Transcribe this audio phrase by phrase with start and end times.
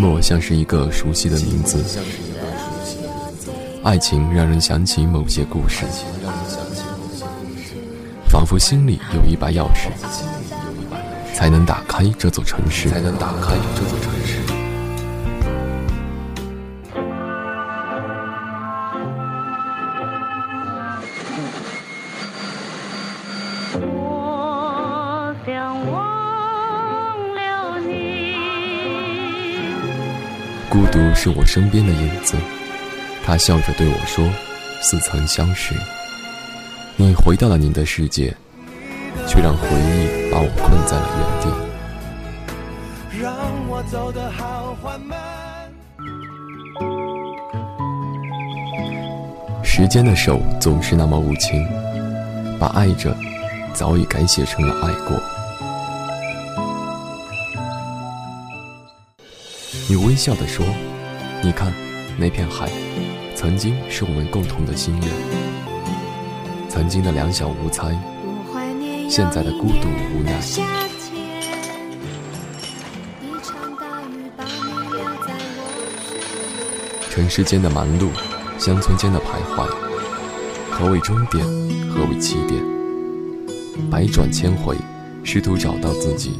[0.00, 1.84] 寞像是一个熟悉的名字，
[3.82, 5.84] 爱情让人想起某些故事，
[8.28, 9.88] 仿佛心里有一把钥匙，
[11.34, 12.88] 才能打开这座城市。
[12.90, 14.17] 才能打开这座城市。
[30.78, 32.36] 孤独是我身边的影子，
[33.26, 34.24] 他笑着对我说
[34.80, 35.74] ：“似曾相识。”
[36.94, 38.32] 你回到了你的世界，
[39.26, 41.48] 却让回忆把我困在了原地。
[43.20, 43.34] 让
[43.68, 45.18] 我走得好缓慢。
[49.64, 51.66] 时间的手总是那么无情，
[52.56, 53.16] 把爱着
[53.74, 55.20] 早已改写成了爱过。
[59.90, 60.66] 你微笑地说
[61.42, 61.72] ：“你看，
[62.18, 62.70] 那片海，
[63.34, 65.08] 曾经是我们共同的心愿。
[66.68, 67.98] 曾经的两小无猜，
[69.08, 70.38] 现在的孤独无奈。
[77.08, 78.10] 城市间的忙碌，
[78.58, 79.66] 乡村间的徘徊，
[80.70, 81.42] 何为终点？
[81.88, 82.62] 何为起点？
[83.90, 84.76] 百转千回，
[85.24, 86.38] 试图找到自己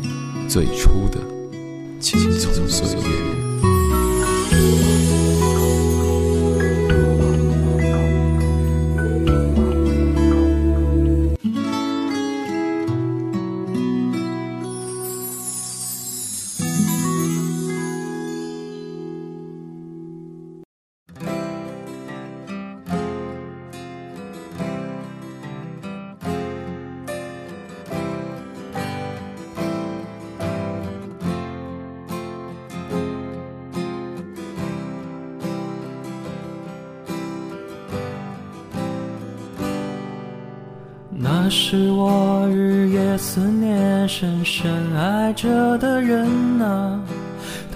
[0.50, 1.18] 最初的
[1.98, 3.37] 青葱岁月。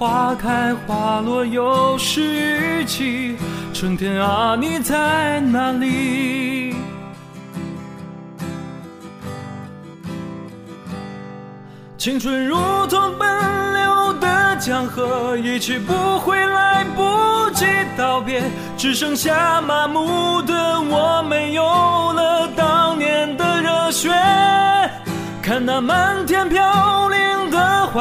[0.00, 3.36] 花开花落又是雨季，
[3.74, 6.74] 春天啊，你在哪里？
[11.98, 12.56] 青春如
[12.86, 13.28] 同奔
[13.74, 18.42] 流的江河，一去不回，来不及道别，
[18.78, 24.10] 只剩下麻木的我，没有了当年的热血。
[25.42, 26.99] 看那漫天飘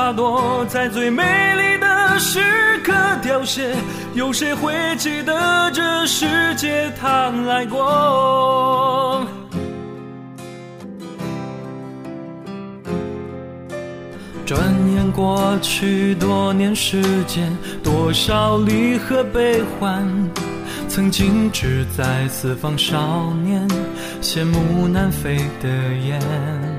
[0.10, 1.22] 花朵，在最美
[1.56, 2.40] 丽的时
[2.84, 3.76] 刻凋谢，
[4.16, 9.24] 有谁会记得这世界它来过？
[14.48, 14.60] 转
[14.96, 20.04] 眼过去多年时间，多少离合悲欢。
[20.88, 23.68] 曾经志在四方少年，
[24.24, 25.70] 羡慕南飞的
[26.04, 26.79] 雁。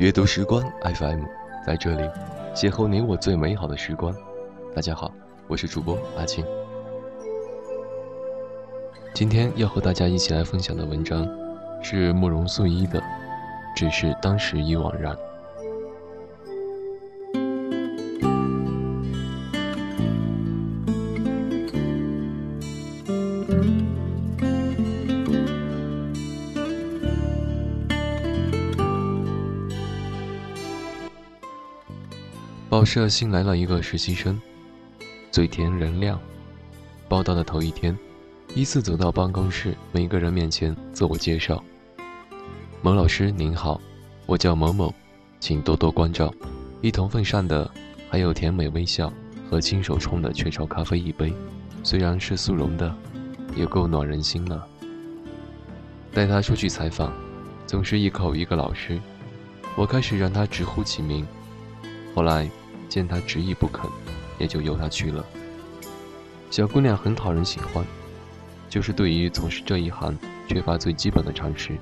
[0.00, 1.24] 阅读时光 FM，
[1.62, 2.08] 在这里
[2.54, 4.10] 邂逅你我最美好的时光。
[4.74, 5.12] 大家好，
[5.46, 6.42] 我是主播阿青。
[9.12, 11.28] 今天要和大家一起来分享的文章
[11.82, 12.98] 是慕容素衣的
[13.76, 15.14] 《只是当时已惘然》。
[32.70, 34.40] 报社新来了一个实习生，
[35.32, 36.16] 嘴甜人靓。
[37.08, 37.98] 报道的头一天，
[38.54, 41.60] 依次走到办公室，每个人面前自我介绍
[42.80, 43.80] ：“某老师您好，
[44.24, 44.94] 我叫某某，
[45.40, 46.32] 请多多关照。”
[46.80, 47.68] 一同奉上的
[48.08, 49.12] 还有甜美微笑
[49.50, 51.34] 和亲手冲的雀巢咖啡一杯，
[51.82, 52.94] 虽然是速溶的，
[53.56, 54.64] 也够暖人心了。
[56.14, 57.12] 带他出去采访，
[57.66, 59.00] 总是一口一个老师，
[59.74, 61.26] 我开始让他直呼其名，
[62.14, 62.48] 后来。
[62.90, 63.88] 见他执意不肯，
[64.38, 65.24] 也就由他去了。
[66.50, 67.82] 小姑娘很讨人喜欢，
[68.68, 71.78] 就是对于从事这一行缺乏最基本的常识。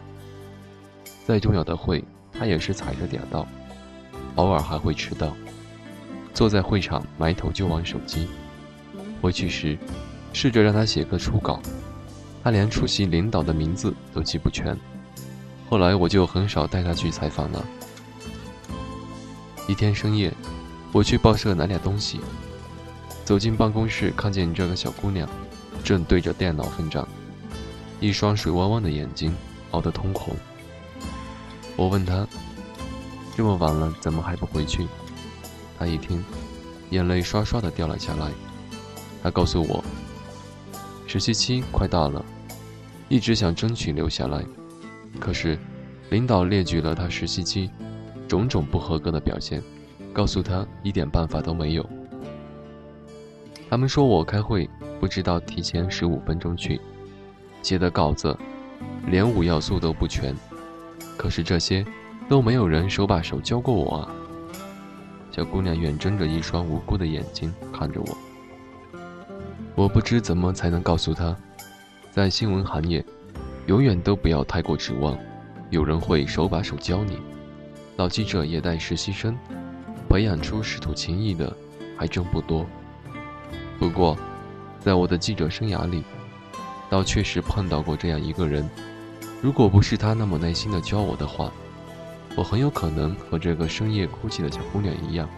[1.27, 3.49] 再重要的会，她也是踩着点到，
[4.37, 5.35] 偶尔还会迟到。
[6.35, 8.29] 坐在会场埋头就玩手机。
[9.21, 9.77] 回去时，
[10.33, 11.61] 试着让她写个初稿，
[12.45, 14.77] 她连出席领导的名字都记不全。
[15.71, 17.65] 后来我就很少带她去采访了。
[19.67, 20.33] 一天深夜。
[20.93, 22.21] 我去报社拿点东西，
[23.25, 25.29] 走进办公室，看见这个小姑娘
[25.85, 27.07] 正对着电脑奋战，
[28.01, 29.35] 一双水汪汪的眼睛
[29.73, 30.35] 熬得通红。
[31.77, 32.27] 我问她
[33.37, 34.87] ：“这么晚了，怎么还不回去？”
[35.79, 36.25] 她一听，
[36.91, 38.33] 眼泪刷刷的掉了下来。
[39.23, 39.85] 她告诉我，
[41.07, 42.25] 实习期快到了，
[43.09, 44.43] 一直想争取留下来，
[45.21, 45.59] 可是
[46.11, 47.71] 领导列举了她实习期
[48.27, 49.63] 种种不合格的表现。
[50.19, 51.91] 告诉他一点办法都没有。
[53.71, 54.69] 他们说我开会
[54.99, 56.81] 不知道提前十五分钟去，
[57.63, 58.37] 写的稿子
[59.07, 60.35] 连五要素都不全。
[61.17, 61.87] 可是这些
[62.29, 64.11] 都没有人手把手教过我啊！
[65.31, 68.19] 小姑娘远睁着一双无辜的眼睛看着我。
[69.77, 71.37] 我不知怎么才能告诉她，
[72.11, 73.05] 在新闻行业，
[73.69, 75.17] 永远都不要太过指望
[75.71, 77.19] 有人会手把手教你。
[77.95, 79.39] 老记者也带实习生。
[80.09, 81.55] 培养出师徒情谊的
[81.97, 82.67] 还真不多。
[83.79, 84.17] 不过，
[84.81, 86.03] 在我的记者生涯里，
[86.89, 88.69] 倒确实碰到过这样一个人。
[89.41, 91.53] 如果不是他那么耐心的教我的话，
[92.35, 95.29] 我很有可能和这个深夜哭泣的小姑娘一样，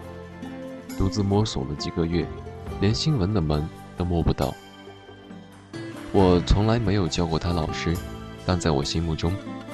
[0.97, 2.27] 独自摸索了几个月，
[2.81, 4.55] 连新闻的门都摸不到。
[6.13, 7.95] 我从来没有叫过他老师，
[8.47, 9.33] 但在我心目中，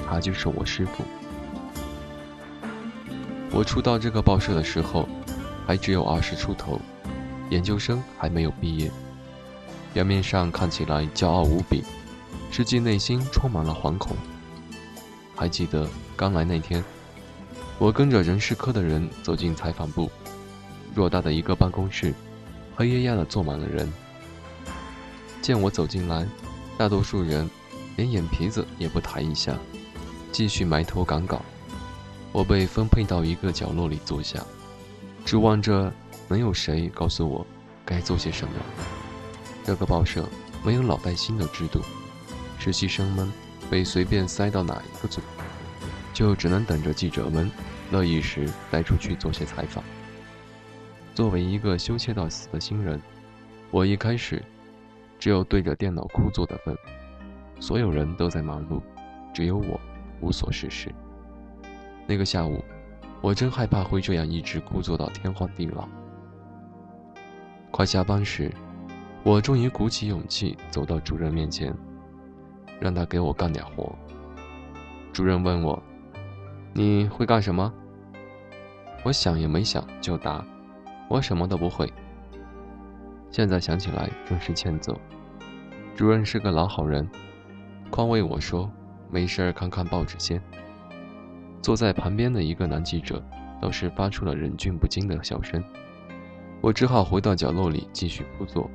[0.09, 1.03] 他就是我师傅。
[3.51, 5.07] 我初到这个报社的时候，
[5.65, 6.79] 还只有二十出头，
[7.49, 8.91] 研究生还没有毕业。
[9.93, 11.83] 表面上看起来骄傲无比，
[12.51, 14.15] 实际内心充满了惶恐。
[15.35, 16.83] 还记得刚来那天，
[17.79, 20.11] 我跟着人事科的人走进采访部，
[20.95, 22.13] 偌大的一个办公室，
[22.75, 23.91] 黑压压的坐满了人。
[25.41, 26.27] 见我走进来，
[26.77, 27.49] 大多数人
[27.95, 29.55] 连眼皮子也不抬一下，
[30.31, 31.41] 继续埋头赶稿。
[32.37, 34.39] 我被分配到一个角落里坐下，
[35.25, 35.91] 指望着
[36.27, 37.43] 能有谁告诉我
[37.83, 38.53] 该做些什么。
[39.63, 40.23] 这个报社
[40.63, 41.81] 没有老带新的制度，
[42.59, 43.33] 实习生们
[43.71, 45.19] 被随便塞到哪一个组，
[46.13, 47.49] 就只能等着记者们
[47.89, 49.83] 乐意时带出去做些采访。
[51.15, 53.01] 作为一个羞怯到死的新人，
[53.71, 54.45] 我一开始
[55.17, 56.77] 只有对着电脑枯坐的份，
[57.59, 58.79] 所有人都在忙碌，
[59.33, 59.81] 只有我
[60.21, 60.93] 无所事事。
[62.07, 62.63] 那个下午，
[63.21, 65.87] 我真害怕会这样一直枯坐到天荒地老。
[67.69, 68.49] 快下班时，
[69.23, 71.75] 我终于鼓起勇气走到主任面前，
[72.79, 73.93] 让他给我干点活。
[75.11, 75.83] 主任问我
[76.73, 77.71] ：“你会干什么？”
[79.03, 80.43] 我想也没想就答
[81.09, 81.91] ：“我什么都不会。”
[83.29, 84.97] 现在想起来真是欠揍。
[85.93, 87.05] 主任是个老好人，
[87.89, 88.71] 宽慰我说
[89.11, 90.41] ：“没事儿，看看报纸先。”
[91.61, 93.23] 坐在旁边的一个男记者
[93.61, 95.63] 倒是发出了忍俊不禁的笑声，
[96.61, 98.69] 我只好回到角落里继续枯坐。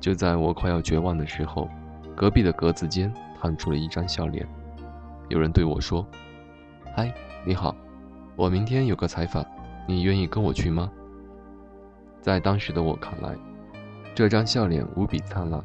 [0.00, 1.68] 就在我快要绝望的时候，
[2.14, 4.46] 隔壁的格子间探出了一张笑脸，
[5.28, 6.06] 有人对我说
[6.94, 7.12] ：“嗨，
[7.44, 7.74] 你好，
[8.36, 9.44] 我明天有个采访，
[9.88, 10.90] 你愿意跟我去吗？”
[12.20, 13.34] 在当时的我看来，
[14.14, 15.64] 这张笑脸无比灿烂，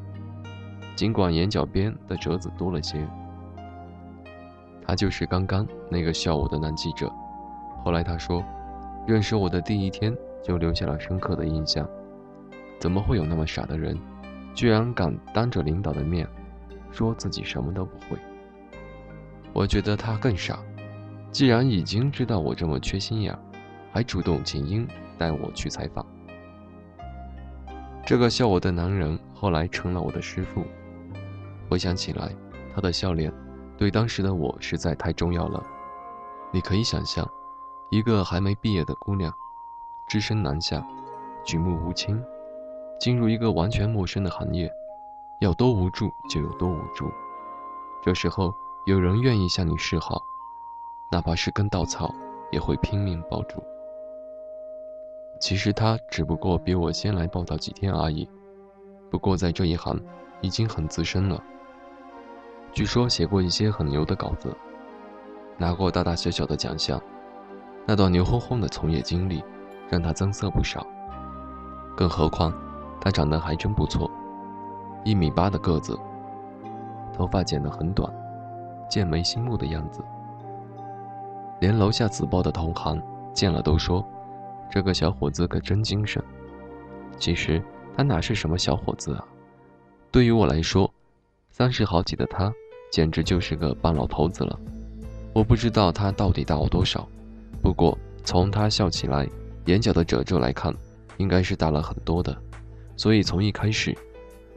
[0.95, 3.05] 尽管眼角边的褶子多了些。
[4.91, 7.09] 他就是刚刚那个笑我的男记者，
[7.81, 8.43] 后来他说，
[9.07, 11.87] 认识我的第一天就留下了深刻的印象。
[12.77, 13.97] 怎么会有那么傻的人，
[14.53, 16.27] 居然敢当着领导的面
[16.91, 18.19] 说自己什么都不会？
[19.53, 20.59] 我觉得他更傻，
[21.31, 23.33] 既然已经知道我这么缺心眼，
[23.93, 24.85] 还主动请缨
[25.17, 26.05] 带我去采访。
[28.05, 30.65] 这个笑我的男人后来成了我的师傅。
[31.69, 32.29] 回想起来，
[32.75, 33.31] 他的笑脸
[33.81, 35.59] 对当时的我实在太重要了。
[36.51, 37.27] 你可以想象，
[37.89, 39.33] 一个还没毕业的姑娘，
[40.07, 40.85] 只身南下，
[41.43, 42.23] 举目无亲，
[42.99, 44.71] 进入一个完全陌生的行业，
[45.39, 47.09] 要多无助就有多无助。
[48.03, 48.53] 这时候
[48.85, 50.21] 有人愿意向你示好，
[51.11, 52.13] 哪怕是根稻草，
[52.51, 53.63] 也会拼命抱住。
[55.39, 58.29] 其实他只不过比我先来报道几天而已，
[59.09, 59.99] 不过在这一行
[60.39, 61.43] 已经很资深了。
[62.73, 64.55] 据说写过一些很牛的稿子，
[65.57, 67.01] 拿过大大小小的奖项。
[67.85, 69.43] 那段牛哄哄的从业经历，
[69.89, 70.85] 让他增色不少。
[71.97, 72.53] 更何况，
[73.01, 74.09] 他长得还真不错，
[75.03, 75.99] 一米八的个子，
[77.13, 78.11] 头发剪得很短，
[78.89, 80.01] 剑眉星目的样子。
[81.59, 83.01] 连楼下紫报的同行
[83.33, 84.05] 见了都说。
[84.69, 86.23] 这个小伙子可真精神。
[87.17, 87.61] 其实
[87.93, 89.25] 他哪是什么小伙子啊？
[90.11, 90.89] 对于我来说，
[91.49, 92.53] 三十好几的他，
[92.91, 94.59] 简直就是个半老头子了。
[95.33, 97.07] 我不知道他到底大我多少，
[97.61, 99.27] 不过从他笑起来
[99.65, 100.75] 眼角的褶皱来看，
[101.17, 102.35] 应该是大了很多的。
[102.97, 103.97] 所以从一开始，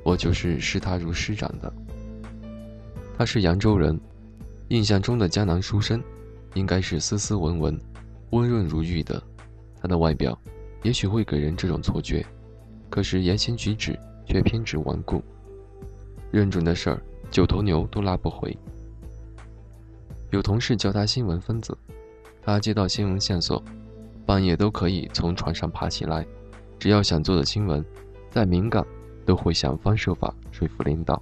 [0.03, 1.73] 我就是视他如师长的。
[3.17, 3.99] 他是扬州人，
[4.69, 6.03] 印象中的江南书生，
[6.55, 7.81] 应该是斯斯文文、
[8.31, 9.23] 温润如玉的。
[9.81, 10.37] 他的外表
[10.83, 12.27] 也许会给人这种错觉，
[12.91, 15.23] 可是言行举止却偏执顽固。
[16.33, 17.01] 认准的事儿，
[17.35, 18.57] 九头牛都拉不回。
[20.31, 21.77] 有同事叫他“新闻分子”，
[22.41, 23.61] 他接到新闻线索，
[24.25, 26.25] 半夜都可以从床上爬起来，
[26.79, 27.85] 只要想做的新闻，
[28.31, 28.87] 再敏感，
[29.27, 31.21] 都会想方设法说服领导。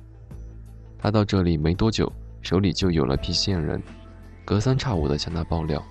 [0.99, 3.83] 他到这里没多久，手里就有了批线人，
[4.45, 5.83] 隔三差五的向他爆料。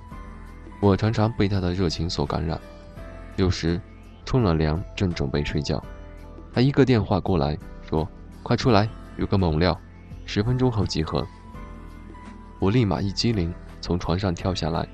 [0.80, 2.62] 我常常被他的热情所感染，
[3.38, 3.82] 有时
[4.24, 5.84] 冲了凉，正准备睡觉，
[6.54, 7.58] 他一个电话过来，
[7.90, 8.08] 说
[8.44, 8.88] ：“快出来，
[9.18, 9.76] 有个猛料，
[10.34, 11.28] 十分钟后集合。”
[12.58, 14.88] 我立马一激灵，从床上跳下来，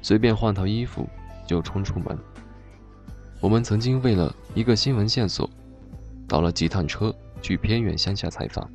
[0.00, 1.08] 随便换套衣服
[1.44, 2.16] 就冲出门。
[3.40, 5.50] 我们曾经为了一个新闻线索，
[6.28, 7.12] 倒了几趟车
[7.42, 8.70] 去偏远乡下采访，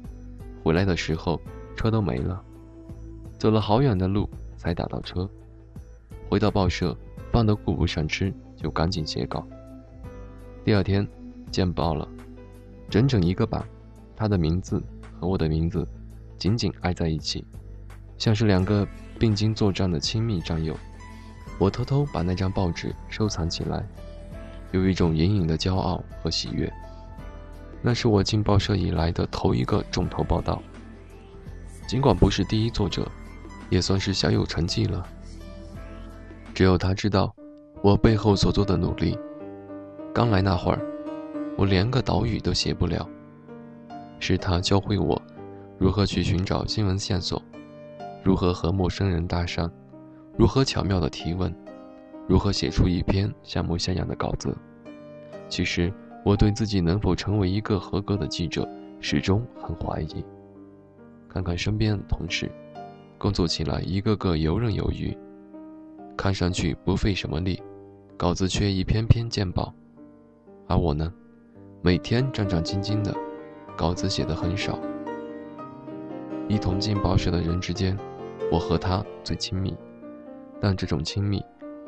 [0.62, 1.40] 回来的时候
[1.78, 2.44] 车都没了，
[3.38, 5.30] 走了好远的路才打到车。
[6.28, 6.94] 回到报社，
[7.32, 9.48] 饭都顾不上吃，就赶紧写稿。
[10.66, 11.08] 第二天，
[11.54, 12.06] 见报了，
[12.90, 13.64] 整整一个版，
[14.14, 14.84] 他的名字
[15.20, 15.88] 和我的名字
[16.38, 17.46] 紧紧挨在一起，
[18.18, 18.88] 像是两个
[19.20, 20.76] 并肩作战的亲密战友。
[21.58, 23.88] 我偷偷把那张报纸收藏起来，
[24.72, 26.72] 有一种隐隐的骄傲和喜悦。
[27.82, 30.62] 那是我进报社以来的头一个重头报道，
[31.88, 33.08] 尽管不是第一作者，
[33.70, 35.08] 也算是小有成绩了。
[36.54, 37.34] 只有他知道
[37.82, 39.18] 我背后所做的努力。
[40.14, 40.82] 刚来那会儿，
[41.58, 43.08] 我连个岛屿都写不了，
[44.20, 45.22] 是他教会我
[45.78, 47.42] 如何去寻找新闻线索，
[48.24, 49.70] 如何和陌生人搭讪，
[50.38, 51.54] 如何巧妙的提问，
[52.28, 54.56] 如何写出一篇像模像样的稿子。
[55.48, 55.94] 其实
[56.24, 58.68] 我对自己能否成为一个合格的记者，
[59.00, 60.26] 始终很怀疑。
[61.30, 62.50] 看看身边的同事，
[63.18, 65.16] 工作起来一个个游刃有余。
[66.18, 67.62] 看上去不费什么力，
[68.16, 69.74] 稿子却一篇篇见报，
[70.66, 71.14] 而我呢，
[71.82, 73.14] 每天战战兢兢的，
[73.76, 74.80] 稿子写的很少。
[76.48, 77.98] 一同进报社的人之间，
[78.52, 79.76] 我和他最亲密，
[80.62, 81.44] 但这种亲密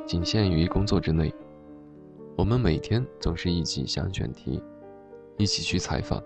[0.06, 1.34] 仅限于工作之内。
[2.36, 4.62] 我们每天总是一起想选题，
[5.38, 6.22] 一起去采访，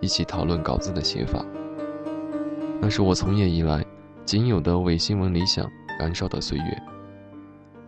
[0.00, 1.44] 一起讨论稿子的写法。
[2.80, 3.84] 那是我从业以来
[4.24, 6.82] 仅有的为新闻理想燃烧的岁月。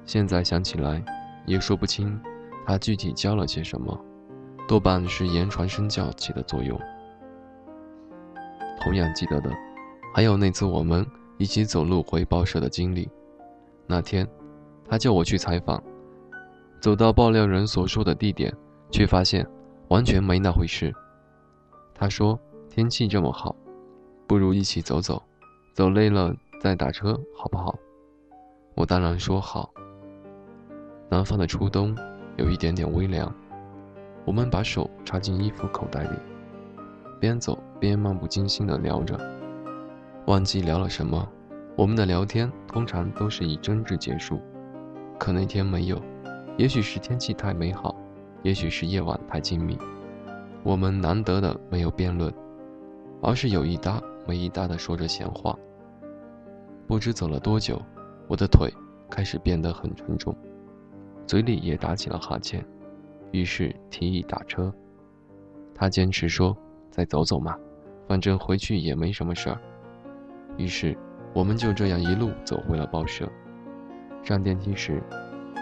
[0.05, 1.05] 现在想起来，
[1.47, 2.19] 也说不清
[2.67, 3.99] 他具体教了些什么，
[4.69, 6.79] 多半是言传身教起的作用。
[8.81, 9.51] 同样记得的，
[10.15, 11.07] 还有那次我们
[11.39, 13.09] 一起走路回报社的经历。
[13.87, 14.27] 那天，
[14.89, 15.83] 他叫我去采访，
[16.81, 18.53] 走到爆料人所说的地点，
[18.91, 19.47] 却发现
[19.89, 20.95] 完全没那回事。
[21.95, 23.55] 他说：“天气这么好，
[24.27, 25.23] 不如一起走走，
[25.73, 27.77] 走累了再打车，好不好？”
[28.75, 29.73] 我当然说好。
[31.09, 31.97] 南方的初冬
[32.37, 33.33] 有一点点微凉，
[34.25, 36.19] 我们把手插进衣服口袋里，
[37.21, 39.19] 边走边漫不经心地聊着。
[40.27, 41.29] 忘记聊了什么，
[41.77, 44.41] 我们的聊天通常都是以争执结束。
[45.19, 46.01] 可那天没有，
[46.57, 47.95] 也许是天气太美好，
[48.43, 49.79] 也许是夜晚太静谧。
[50.63, 52.33] 我们难得的没有辩论，
[53.23, 55.57] 而是有一搭没一搭的说着闲话。
[56.87, 57.81] 不知走了多久，
[58.27, 58.73] 我的腿
[59.09, 60.37] 开始变得很沉重，
[61.27, 62.65] 嘴里也打起了哈欠，
[63.31, 64.73] 于是提议打车。
[65.75, 66.57] 他坚持说
[66.91, 67.57] 再走走嘛，
[68.07, 69.59] 反正回去也没什么事儿。
[70.57, 70.97] 于是
[71.33, 73.29] 我们就这样一路走回了报社。
[74.23, 75.03] 上电梯时，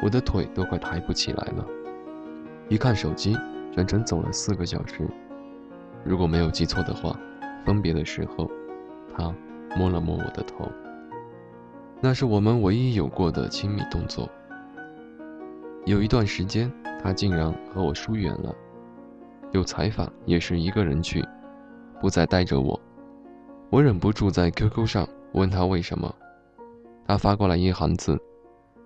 [0.03, 1.67] 我的腿都快抬不起来了。
[2.69, 3.37] 一看手机。
[3.77, 5.05] 整整走了四个小时，
[6.05, 7.19] 如果没有记错的话，
[7.65, 8.49] 分别的时候，
[9.13, 9.35] 他
[9.77, 10.71] 摸了摸我的头。
[12.01, 14.31] 那是我们唯一有过的亲密动作。
[15.87, 16.73] 有一段时间，
[17.03, 18.55] 他竟然和我疏远了，
[19.51, 21.27] 有采访也是一个人去，
[22.05, 22.79] 不再带着我。
[23.71, 26.15] 我忍不住在 QQ 上问他为什么，
[27.07, 28.21] 他发过来一行字：“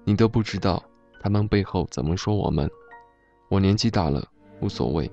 [0.06, 0.80] 你都不知道
[1.20, 2.70] 他们背后怎么说我们。”
[3.50, 4.25] 我年纪大了。
[4.60, 5.10] 无所谓，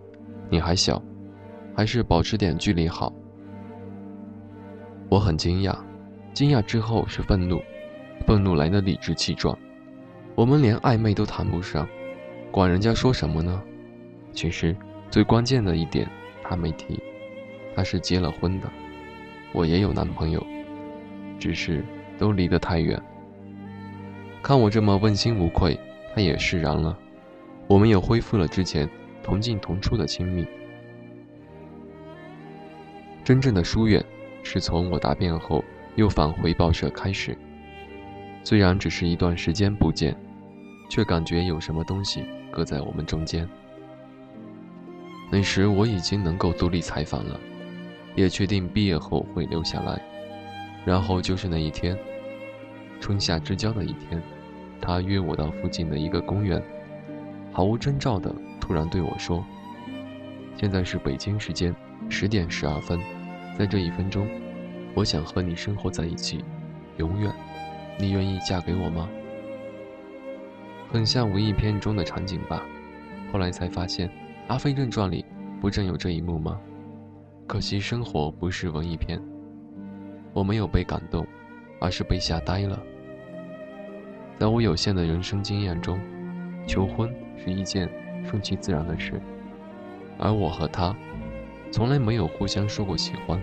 [0.51, 1.01] 你还小，
[1.75, 3.11] 还是保持点距离好。
[5.09, 5.75] 我很惊讶，
[6.31, 7.59] 惊讶之后是愤怒，
[8.27, 9.57] 愤怒来的理直气壮。
[10.35, 11.87] 我们连暧昧都谈不上，
[12.51, 13.63] 管人家说什么呢？
[14.31, 14.77] 其实
[15.09, 16.07] 最关键的一点，
[16.43, 17.01] 他没提，
[17.75, 18.69] 他是结了婚的，
[19.51, 20.45] 我也有男朋友，
[21.37, 21.83] 只是
[22.17, 23.01] 都离得太远。
[24.41, 25.79] 看我这么问心无愧，
[26.13, 26.97] 他也释然了，
[27.67, 28.89] 我们又恢复了之前。
[29.23, 30.45] 同进同出的亲密，
[33.23, 34.05] 真正的疏远
[34.43, 35.65] 是从我答辩后
[35.95, 37.35] 又返回报社开始。
[38.43, 40.15] 虽然只是一段时间不见，
[40.89, 43.49] 却感觉有什么东西搁在我们中间。
[45.31, 47.39] 那时我已经能够独立采访了，
[48.15, 50.01] 也确定毕业后会留下来。
[50.85, 51.97] 然后就是那一天，
[52.99, 54.21] 春夏之交的一天，
[54.81, 56.61] 他约我到附近的一个公园，
[57.51, 58.33] 毫无征兆的。
[58.59, 59.45] 突然对我说
[60.57, 61.75] ：“现在是北京时间
[62.09, 62.99] 十点十二分，
[63.57, 64.27] 在这一分钟，
[64.95, 66.43] 我想和你生活在一起，
[66.97, 67.31] 永远。
[67.99, 69.07] 你愿意嫁给我吗？”
[70.91, 72.63] 很像文艺片中的场景吧。
[73.31, 74.07] 后来才发现，
[74.47, 75.25] 《阿飞正传》里
[75.59, 76.59] 不正有这一幕吗？
[77.47, 79.21] 可惜生活不是文艺片，
[80.33, 81.25] 我没有被感动，
[81.79, 82.81] 而是被吓呆了。
[84.39, 85.99] 在我有限的人生经验中，
[86.67, 87.89] 求婚是一件。
[88.27, 89.21] 顺其自然的事，
[90.17, 90.95] 而我和他
[91.71, 93.39] 从来没有互相说过喜欢，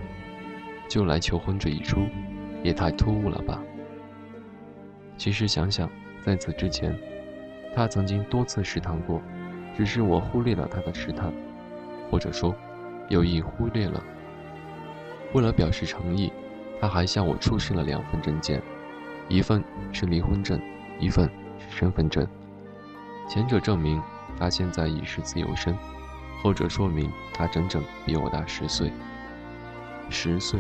[0.89, 2.01] 就来求婚这一出，
[2.65, 3.63] 也太突兀了吧。
[5.17, 5.89] 其实想想，
[6.21, 6.99] 在此之前，
[7.77, 9.23] 他曾经多次试探过，
[9.77, 11.33] 只是我忽略了他的试探，
[12.11, 12.53] 或者说
[13.13, 14.03] 有意忽略了。
[15.35, 16.33] 为了表示诚意，
[16.81, 18.63] 他还向我出示了两份证件，
[19.29, 20.59] 一份是离婚证，
[20.99, 22.27] 一份是身份证，
[23.29, 24.03] 前者证明。
[24.39, 25.77] 他现在已是自由身，
[26.43, 28.91] 后者说明他整整比我大十岁。
[30.09, 30.59] 十岁，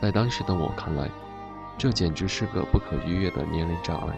[0.00, 1.08] 在当时的我看来，
[1.76, 4.16] 这简直是个不可逾越的年龄障碍。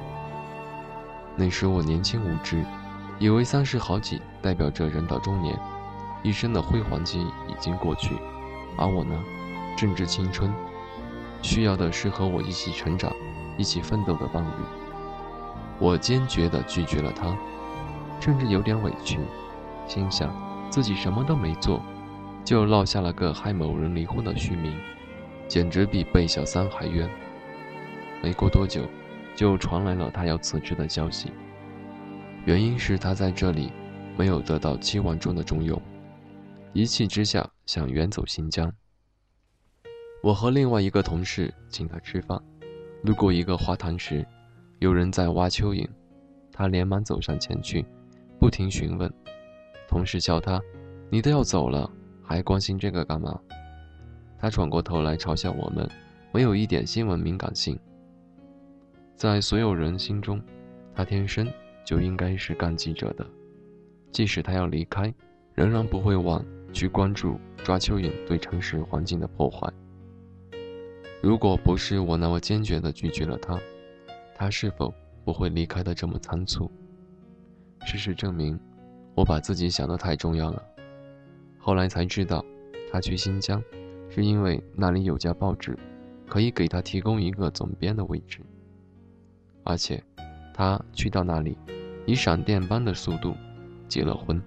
[1.37, 2.65] 那时我年轻无知，
[3.19, 5.59] 以为三十好几代表着人到中年，
[6.23, 8.17] 一生的辉煌期已经过去，
[8.77, 9.15] 而我呢，
[9.77, 10.53] 正值青春，
[11.43, 13.13] 需要的是和我一起成长、
[13.57, 14.49] 一起奋斗的伴侣。
[15.79, 17.37] 我坚决地拒绝了他。
[18.21, 19.21] 甚至有点委屈，
[19.87, 20.35] 心想
[20.71, 21.81] 自己什么都没做，
[22.45, 24.77] 就落下了个害某人离婚的虚名，
[25.47, 27.09] 简直比被小三还冤。
[28.21, 28.83] 没过多久，
[29.37, 31.31] 就传来了他要辞职的消息，
[32.45, 33.71] 原因是他在这里
[34.17, 35.81] 没有得到期望中的重用，
[36.79, 38.73] 一气之下想远走新疆。
[40.23, 42.41] 我和另外一个同事请他吃饭，
[43.03, 44.25] 路过一个花坛时，
[44.79, 45.89] 有人在挖蚯蚓，
[46.53, 47.85] 他连忙走上前去。
[48.39, 49.13] 不停询问，
[49.89, 50.63] 同事笑他
[51.11, 51.91] ：“你都要走了，
[52.23, 53.37] 还关心这个干嘛？”
[54.39, 55.91] 他转过头来嘲笑我们，
[56.33, 57.77] 没有一点新闻敏感性。
[59.17, 60.41] 在所有人心中，
[60.95, 61.53] 他天生
[61.85, 63.27] 就应该是干记者的，
[64.13, 65.13] 即使他要离开，
[65.57, 66.41] 仍然不会忘
[66.73, 69.73] 去关注抓蚯蚓对城市环境的破坏。
[71.21, 73.59] 如果不是我那么坚决地拒绝了他，
[74.37, 76.71] 他是否不会离开的这么仓促？
[77.85, 78.59] 事实证明，
[79.15, 80.63] 我把自己想得太重要了。
[81.59, 82.45] 后来才知道，
[82.93, 83.63] 他去新疆，
[84.09, 85.77] 是因为那里有家报纸，
[86.27, 88.41] 可以给他提供一个总编的位置。
[89.65, 90.03] 而且，
[90.55, 91.59] 他去到那里，
[92.07, 93.35] 以闪电般的速度
[93.89, 94.41] 结了婚，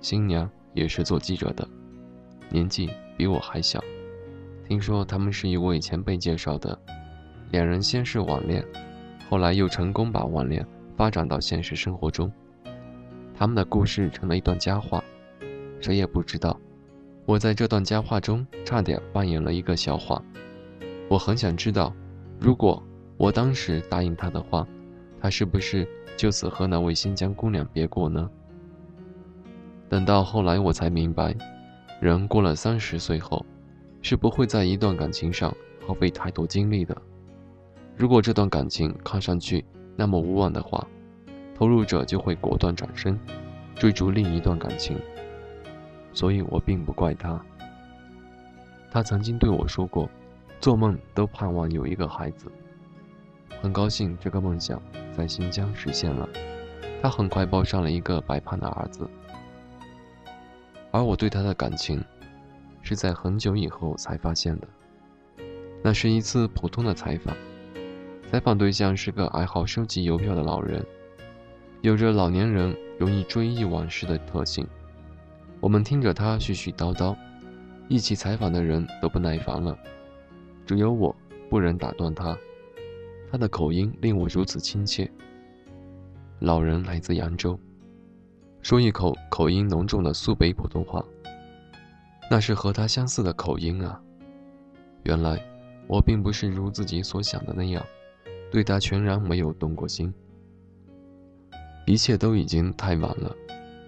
[0.00, 1.68] 新娘也是做记者的，
[2.48, 3.82] 年纪比我还小。
[4.68, 6.78] 听说他们是一位前辈介绍的，
[7.50, 8.64] 两人先是网恋，
[9.28, 10.64] 后来又成功把网恋。
[10.96, 12.32] 发展到现实生活中。
[13.34, 15.04] 他们的故事成了一段佳话，
[15.78, 16.58] 谁也不知道，
[17.26, 20.22] 我在这段佳话中差点扮演了一个笑话。
[21.10, 21.94] 我很想知道，
[22.40, 22.82] 如果
[23.18, 24.66] 我当时答应他的话，
[25.20, 25.86] 他是不是
[26.16, 28.30] 就此和那位新疆姑娘别过呢？
[29.88, 31.34] 等到后来，我才明白，
[32.00, 33.44] 人过了三十岁后，
[34.02, 35.54] 是不会在一段感情上
[35.86, 36.96] 耗费太多精力的。
[37.96, 40.86] 如果这段感情看上去那么无望的话，
[41.54, 43.18] 投入者就会果断转身，
[43.76, 44.98] 追逐另一段感情。
[46.12, 47.40] 所以我并不怪他。
[48.90, 50.10] 他曾经对我说过，
[50.60, 52.50] 做梦都盼望有一个孩子。
[53.62, 54.82] 很高兴这个梦想
[55.16, 56.28] 在新疆实现了，
[57.00, 59.08] 他很快抱上了一个白胖的儿子。
[60.90, 62.02] 而我对他的感情，
[62.82, 64.66] 是在很久以后才发现的。
[65.82, 67.36] 那是一次普通的采访，
[68.30, 70.84] 采访对象是个爱好收集邮票的老人，
[71.82, 74.66] 有着老年人容易追忆往事的特性。
[75.60, 77.16] 我们听着他絮絮叨叨，
[77.88, 79.78] 一起采访的人都不耐烦了，
[80.66, 81.14] 只有我
[81.48, 82.36] 不忍打断他。
[83.30, 85.10] 他的口音令我如此亲切。
[86.40, 87.58] 老人来自扬州。
[88.66, 91.00] 说一口口音浓重的苏北普通话，
[92.28, 94.02] 那是和他相似的口音啊。
[95.04, 95.40] 原来
[95.86, 97.80] 我并不是如自己所想的那样，
[98.50, 100.12] 对他全然没有动过心。
[101.86, 103.32] 一切都已经太晚了。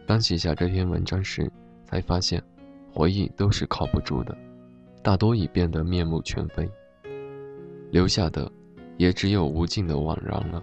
[0.07, 1.51] 当写下这篇文章时，
[1.85, 2.41] 才发现，
[2.93, 4.39] 回忆都是靠不住的，
[5.03, 6.71] 大多已变得面目全非，
[7.91, 8.49] 留下的
[8.97, 10.63] 也只有无尽的惘然了。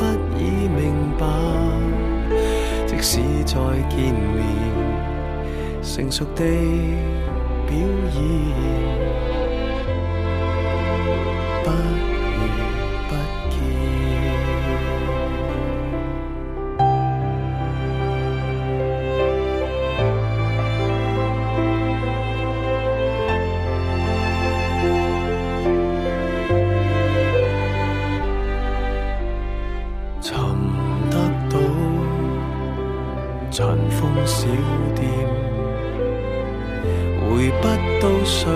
[0.00, 0.06] 忽
[0.38, 1.26] 已明白，
[2.86, 3.54] 即使再
[3.90, 4.40] 见面，
[5.82, 6.42] 成熟地
[7.66, 7.76] 表
[8.14, 9.19] 演。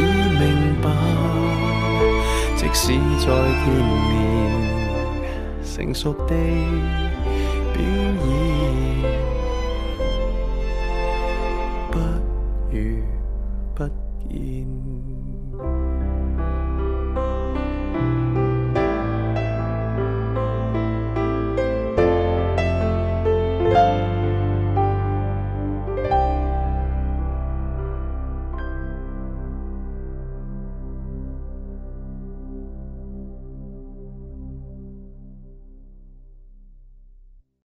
[0.00, 0.04] 已
[0.38, 0.42] 明
[0.82, 0.90] 白，
[2.56, 3.26] 即使在
[3.64, 3.66] 天
[4.08, 4.12] 面，
[5.64, 6.34] 成熟地
[7.74, 7.78] 表
[8.26, 8.28] 演。